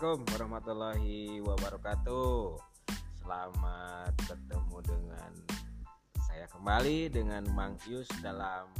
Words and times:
Assalamualaikum 0.00 0.32
warahmatullahi 0.32 1.20
wabarakatuh. 1.44 2.56
Selamat 3.20 4.12
bertemu 4.24 4.76
dengan 4.80 5.32
saya 6.24 6.48
kembali 6.48 7.12
dengan 7.12 7.44
Mang 7.52 7.76
Yus 7.84 8.08
dalam 8.24 8.72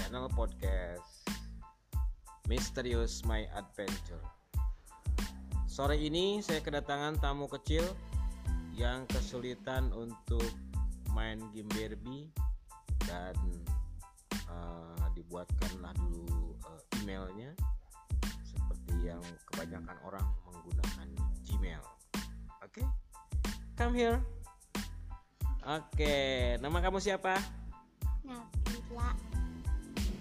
channel 0.00 0.32
podcast 0.32 1.28
Misterius 2.48 3.20
My 3.28 3.44
Adventure. 3.52 4.24
Sore 5.68 6.00
ini 6.00 6.40
saya 6.40 6.64
kedatangan 6.64 7.20
tamu 7.20 7.52
kecil 7.52 7.84
yang 8.72 9.04
kesulitan 9.12 9.92
untuk 9.92 10.56
main 11.12 11.36
game 11.52 11.68
Barbie 11.68 12.32
dan 13.04 13.36
uh, 14.48 15.04
dibuatkanlah 15.12 15.92
dulu 16.00 16.56
uh, 16.64 16.80
emailnya 17.04 17.52
yang 19.04 19.20
kebanyakan 19.52 19.96
orang 20.02 20.26
menggunakan 20.66 21.08
Gmail. 21.46 21.82
Oke, 22.66 22.82
okay? 22.82 22.86
come 23.78 23.94
here. 23.94 24.18
Oke, 25.66 25.94
okay. 25.94 26.34
nama 26.58 26.78
kamu 26.82 26.98
siapa? 26.98 27.38
Nabila. 28.26 29.08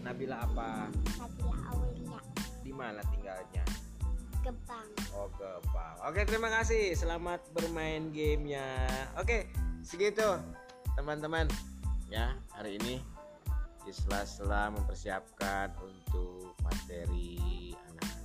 Nabila 0.05 0.37
apa? 0.45 0.69
Nabila 1.17 1.57
Aulia. 1.73 2.19
Di 2.61 2.69
mana 2.73 3.01
tinggalnya? 3.09 3.65
Gebang. 4.45 4.89
Oh, 5.17 5.25
Gebang. 5.33 5.97
Oke, 6.05 6.21
terima 6.29 6.53
kasih. 6.53 6.93
Selamat 6.93 7.41
bermain 7.49 8.13
gamenya. 8.13 8.85
Oke, 9.17 9.49
segitu 9.81 10.37
teman-teman. 10.93 11.49
Ya, 12.13 12.37
hari 12.53 12.77
ini 12.77 13.01
di 13.85 13.93
sela-sela 13.93 14.69
mempersiapkan 14.73 15.73
untuk 15.81 16.57
materi 16.61 17.73
SMK 17.73 18.24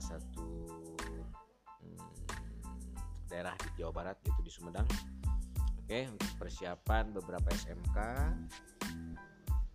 salah 0.00 0.16
satu 0.16 0.48
hmm, 1.04 1.24
daerah 3.28 3.52
di 3.60 3.68
Jawa 3.76 3.92
Barat 3.92 4.16
yaitu 4.24 4.40
di 4.40 4.52
Sumedang. 4.52 4.88
Oke, 5.84 6.08
untuk 6.08 6.30
persiapan 6.40 7.12
beberapa 7.12 7.44
SMK 7.52 7.98
uh, 8.00 8.08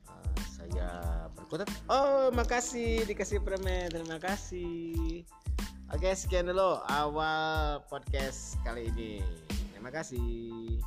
eh, 0.09 0.37
saya 0.49 0.89
berkutat. 1.37 1.69
Oh, 1.85 2.33
makasih 2.33 3.05
dikasih 3.05 3.45
permen. 3.45 3.93
Terima 3.93 4.17
kasih. 4.17 5.21
Oke, 5.93 6.09
sekian 6.17 6.49
dulu 6.49 6.81
awal 6.89 7.85
podcast 7.85 8.57
kali 8.65 8.89
ini. 8.89 9.21
Terima 9.77 9.93
kasih. 9.93 10.81